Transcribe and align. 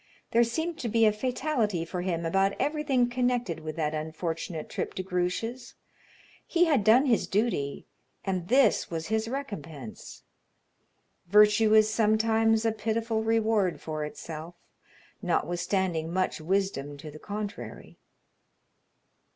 There 0.31 0.43
seemed 0.43 0.79
to 0.79 0.89
be 0.89 1.05
a 1.05 1.13
fatality 1.13 1.85
for 1.85 2.01
him 2.01 2.25
about 2.25 2.59
everything 2.59 3.07
connected 3.07 3.59
with 3.59 3.75
that 3.75 3.93
unfortunate 3.93 4.67
trip 4.67 4.95
to 4.95 5.03
Grouche's. 5.03 5.75
He 6.47 6.65
had 6.65 6.83
done 6.83 7.05
his 7.05 7.27
duty, 7.27 7.85
and 8.25 8.47
this 8.47 8.89
was 8.89 9.09
his 9.09 9.27
recompense. 9.27 10.23
Virtue 11.27 11.75
is 11.75 11.87
sometimes 11.93 12.65
a 12.65 12.71
pitiful 12.71 13.21
reward 13.21 13.79
for 13.79 14.03
itself, 14.03 14.55
notwithstanding 15.21 16.11
much 16.11 16.41
wisdom 16.41 16.97
to 16.97 17.11
the 17.11 17.19
contrary. 17.19 17.99